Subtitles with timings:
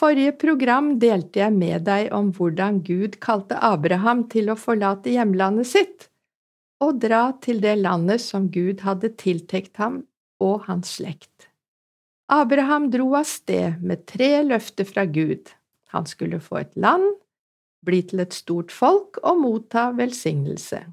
[0.00, 5.68] forrige program delte jeg med deg om hvordan Gud kalte Abraham til å forlate hjemlandet
[5.68, 6.08] sitt
[6.80, 10.02] og dra til det landet som Gud hadde tiltenkt ham
[10.40, 11.50] og hans slekt.
[12.32, 15.50] Abraham dro av sted med tre løfter fra Gud.
[15.92, 17.04] Han skulle få et land,
[17.84, 20.84] bli til et stort folk og motta velsignelse.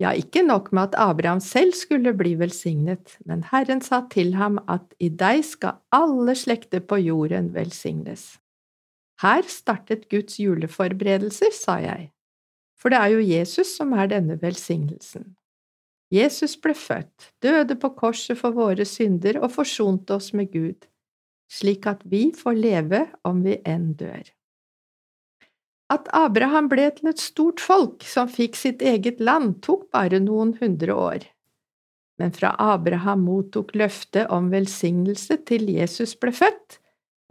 [0.00, 4.58] Ja, ikke nok med at Abraham selv skulle bli velsignet, men Herren sa til ham
[4.68, 8.38] at i deg skal alle slekter på jorden velsignes.
[9.22, 12.10] Her startet Guds juleforberedelser, sa jeg,
[12.80, 15.36] for det er jo Jesus som er denne velsignelsen.
[16.12, 20.88] Jesus ble født, døde på korset for våre synder og forsonte oss med Gud,
[21.52, 24.26] slik at vi får leve om vi enn dør.
[25.92, 30.54] At Abraham ble til et stort folk som fikk sitt eget land, tok bare noen
[30.60, 31.26] hundre år.
[32.20, 36.78] Men fra Abraham mottok løftet om velsignelse til Jesus ble født,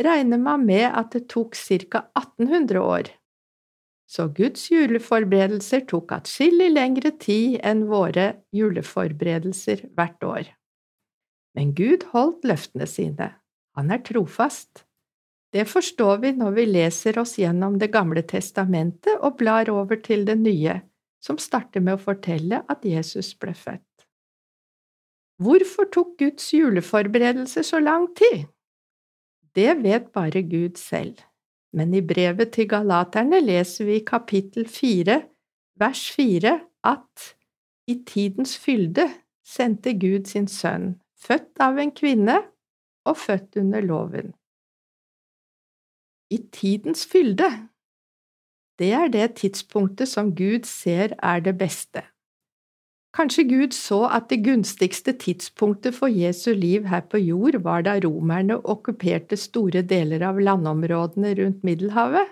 [0.02, 2.06] regner man med at det tok ca.
[2.20, 3.12] 1800 år.
[4.12, 10.50] Så Guds juleforberedelser tok atskillig lengre tid enn våre juleforberedelser hvert år.
[11.56, 13.30] Men Gud holdt løftene sine.
[13.80, 14.84] Han er trofast.
[15.52, 20.24] Det forstår vi når vi leser oss gjennom Det gamle testamentet og blar over til
[20.26, 20.80] det nye,
[21.22, 24.06] som starter med å fortelle at Jesus ble født.
[25.42, 28.48] Hvorfor tok Guds juleforberedelse så lang tid?
[29.56, 31.20] Det vet bare Gud selv,
[31.76, 35.22] men i brevet til galaterne leser vi i kapittel fire,
[35.76, 37.34] vers fire, at
[37.92, 39.10] i tidens fylde
[39.44, 42.38] sendte Gud sin sønn, født av en kvinne
[43.06, 44.32] og født under loven
[46.32, 47.50] i tidens fylde.
[48.80, 52.06] Det er det tidspunktet som Gud ser er det beste.
[53.12, 57.98] Kanskje Gud så at det gunstigste tidspunktet for Jesu liv her på jord var da
[58.00, 62.30] romerne okkuperte store deler av landområdene rundt Middelhavet?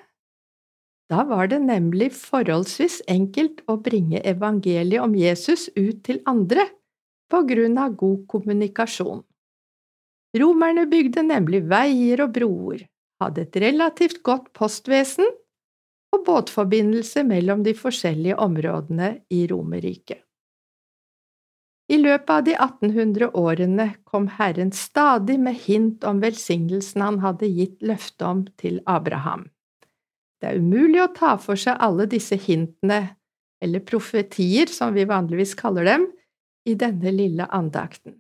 [1.12, 6.70] Da var det nemlig forholdsvis enkelt å bringe evangeliet om Jesus ut til andre
[7.30, 9.26] på grunn av god kommunikasjon.
[10.40, 12.86] Romerne bygde nemlig veier og broer,
[13.20, 15.28] hadde et relativt godt postvesen
[16.16, 20.24] og båtforbindelse mellom de forskjellige områdene i Romerriket.
[21.90, 27.50] I løpet av de 1800 årene kom Herren stadig med hint om velsignelsen han hadde
[27.50, 29.48] gitt løfte om til Abraham.
[30.40, 33.16] Det er umulig å ta for seg alle disse hintene,
[33.60, 36.06] eller profetier som vi vanligvis kaller dem,
[36.70, 38.20] i denne lille andakten.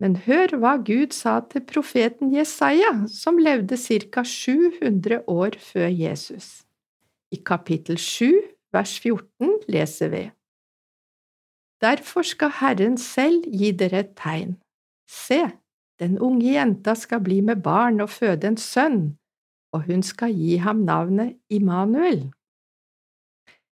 [0.00, 4.24] Men hør hva Gud sa til profeten Jesaja, som levde ca.
[4.24, 6.64] 700 år før Jesus.
[7.30, 8.40] I kapittel 7,
[8.72, 10.24] vers 14 leser vi.
[11.80, 14.56] Derfor skal Herren selv gi dere et tegn.
[15.08, 15.40] Se,
[16.00, 19.00] den unge jenta skal bli med barn og føde en sønn,
[19.72, 22.30] og hun skal gi ham navnet Immanuel.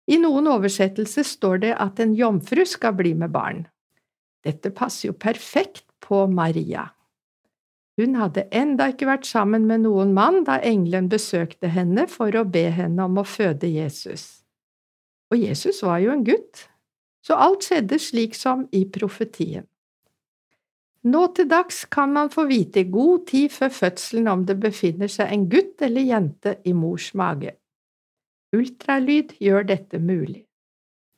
[0.08, 3.66] I noen oversettelser står det at en jomfru skal bli med barn.
[4.44, 6.90] Dette passer jo perfekt på Maria.
[7.98, 12.46] Hun hadde enda ikke vært sammen med noen mann da engelen besøkte henne for å
[12.46, 14.44] be henne om å føde Jesus.
[15.34, 16.68] Og Jesus var jo en gutt,
[17.26, 19.66] så alt skjedde slik som i profetien.
[21.08, 25.12] Nå til dags kan man få vite i god tid før fødselen om det befinner
[25.12, 27.56] seg en gutt eller jente i mors mage.
[28.56, 30.47] Ultralyd gjør dette mulig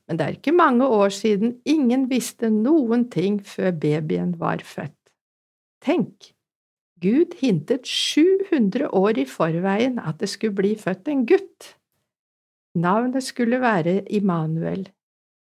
[0.10, 4.96] men det er ikke mange år siden ingen visste noen ting før babyen var født.
[5.86, 6.32] Tenk,
[6.98, 11.76] Gud hintet 700 år i forveien at det skulle bli født en gutt.
[12.74, 14.90] Navnet skulle være Immanuel.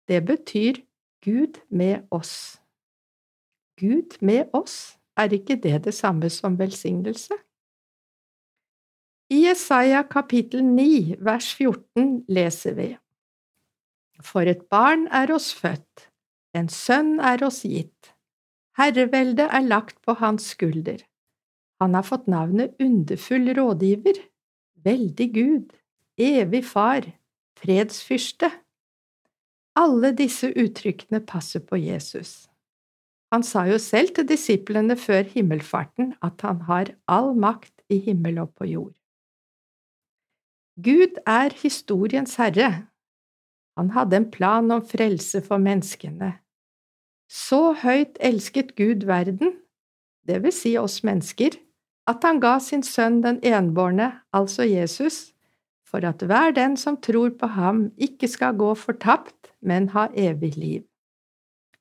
[0.09, 0.79] Det betyr
[1.27, 2.61] Gud med oss.
[3.81, 7.35] Gud med oss, er ikke det det samme som velsignelse?
[9.31, 12.93] I Jesaja kapittel 9 vers 14 leser vi
[14.25, 16.09] for et barn er oss født,
[16.57, 18.13] en sønn er oss gitt.
[18.79, 21.03] Herreveldet er lagt på hans skulder.
[21.83, 24.21] Han har fått navnet Underfull rådgiver,
[24.85, 25.75] Veldig Gud,
[26.19, 27.07] Evig Far,
[27.59, 28.51] Fredsfyrste.
[29.79, 32.49] Alle disse uttrykkene passer på Jesus.
[33.33, 38.43] Han sa jo selv til disiplene før himmelfarten at han har all makt i himmel
[38.43, 38.97] og på jord.
[40.83, 42.87] Gud er historiens herre,
[43.77, 46.35] han hadde en plan om frelse for menneskene.
[47.33, 49.57] Så høyt elsket Gud verden,
[50.29, 51.57] det vil si oss mennesker,
[52.11, 55.33] at han ga sin sønn den enbårne, altså Jesus,
[55.87, 60.57] for at hver den som tror på ham, ikke skal gå fortapt, men ha evig
[60.57, 60.83] liv.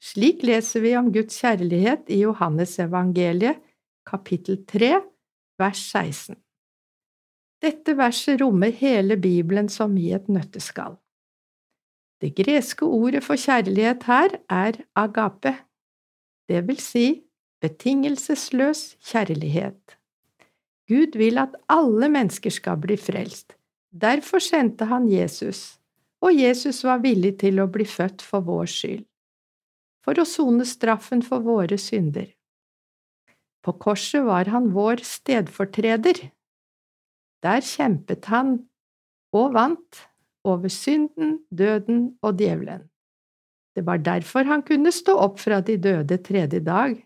[0.02, 3.60] Slik leser vi om Guds kjærlighet i Johannesevangeliet,
[4.08, 4.96] kapittel 3,
[5.62, 6.36] vers 16.
[7.62, 10.98] Dette verset rommer hele Bibelen som i et nøtteskall.
[12.22, 15.56] Det greske ordet for kjærlighet her er agape,
[16.50, 17.06] det vil si
[17.62, 19.98] betingelsesløs kjærlighet.
[20.90, 23.56] Gud vil at alle mennesker skal bli frelst.
[23.92, 25.80] Derfor sendte han Jesus,
[26.22, 29.06] og Jesus var villig til å bli født for vår skyld,
[30.06, 32.30] for å sone straffen for våre synder.
[33.62, 36.22] På korset var han vår stedfortreder.
[37.42, 38.58] Der kjempet han
[39.34, 40.06] og vant
[40.48, 42.88] over synden, døden og djevelen.
[43.76, 46.98] Det var derfor han kunne stå opp fra de døde tredje dag.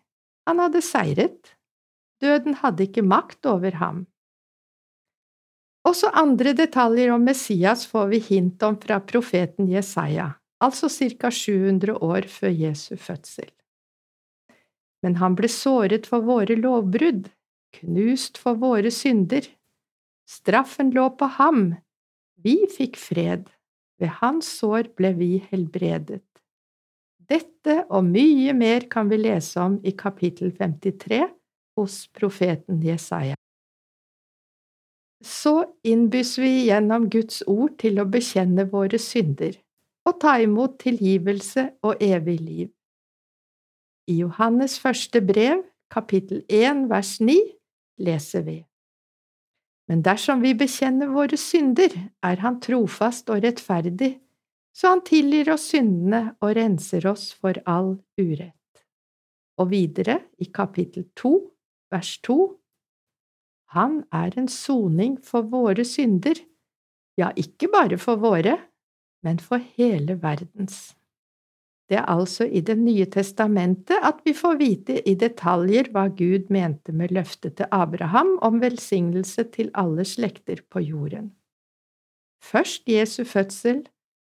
[0.49, 1.53] Han hadde seiret.
[2.21, 4.05] Døden hadde ikke makt over ham.
[5.85, 10.31] Også andre detaljer om Messias får vi hint om fra profeten Jesaja,
[10.63, 11.29] altså ca.
[11.29, 13.51] 700 år før Jesu fødsel.
[15.05, 17.27] Men han ble såret for våre lovbrudd,
[17.77, 19.45] knust for våre synder.
[20.25, 21.75] Straffen lå på ham,
[22.45, 23.49] vi fikk fred,
[23.99, 26.23] ved hans sår ble vi helbredet.
[27.25, 31.23] Dette og mye mer kan vi lese om i kapittel 53
[31.79, 33.33] hos profeten Jesaja.
[35.25, 39.57] Så innbys vi gjennom Guds ord til å bekjenne våre synder
[40.05, 42.69] og ta imot tilgivelse og evig liv.
[44.05, 47.39] I Johannes første brev, kapittel 1, vers 9,
[48.05, 48.59] leser vi.
[49.89, 51.93] Men dersom vi bekjenner våre synder,
[52.23, 54.15] er Han trofast og rettferdig,
[54.75, 58.83] så Han tilgir oss syndene og renser oss for all urett.
[59.61, 61.33] Og videre, i kapittel 2,
[61.93, 62.39] vers 2,
[63.77, 66.39] Han er en soning for våre synder,
[67.17, 68.57] ja, ikke bare for våre,
[69.23, 70.95] men for hele verdens.
[71.89, 76.49] Det er altså i Det nye testamentet at vi får vite i detaljer hva Gud
[76.49, 81.35] mente med løftet til Abraham om velsignelse til alle slekter på jorden.
[82.41, 83.85] Først Jesu fødsel,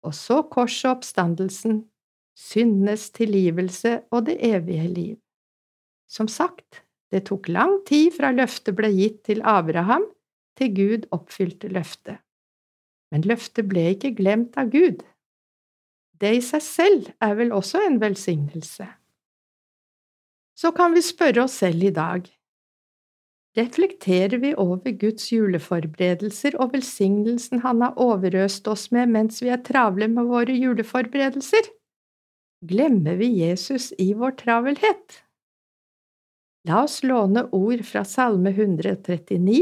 [0.03, 1.85] og så korset og oppstandelsen,
[2.37, 5.17] syndenes tilgivelse og det evige liv.
[6.09, 10.05] Som sagt, det tok lang tid fra løftet ble gitt til Abraham
[10.59, 12.19] til Gud oppfylte løftet.
[13.11, 15.03] Men løftet ble ikke glemt av Gud.
[16.21, 18.87] Det i seg selv er vel også en velsignelse.
[20.57, 22.25] Så kan vi spørre oss selv i dag,
[23.57, 29.63] reflekterer vi over Guds juleforberedelser og velsignelsen Han har overøst oss med mens vi er
[29.65, 31.69] travle med våre juleforberedelser?
[32.65, 35.23] Glemmer vi Jesus i vår travelhet?
[36.69, 39.61] La oss låne ord fra Salme 139,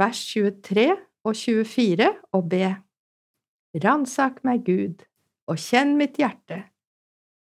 [0.00, 0.88] vers 23
[1.24, 2.72] og 24, og be.
[3.84, 5.04] Ransak meg, Gud
[5.50, 6.62] og kjenn mitt hjerte.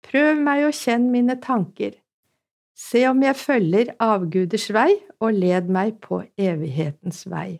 [0.07, 1.97] Prøv meg og kjenn mine tanker.
[2.77, 7.57] Se om jeg følger avguders vei, og led meg på evighetens vei.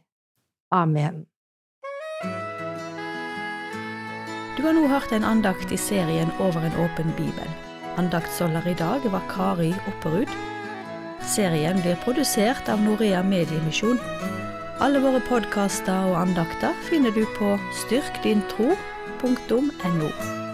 [0.71, 1.25] Amen.
[4.57, 7.49] Du har nå hørt en andakt i serien Over en åpen bibel.
[7.97, 10.29] Andaktsholder i dag var Kari Opperud.
[11.25, 13.97] Serien blir produsert av Norea Mediemisjon.
[14.81, 17.55] Alle våre podkaster og andakter finner du på
[17.85, 18.96] styrkdintro.no.
[19.23, 20.46] .no.